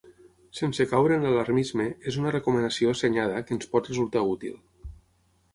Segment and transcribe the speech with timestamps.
[0.59, 4.61] Sense caure en l’alarmisme, és una recomanació assenyada que ens pot resultar útil.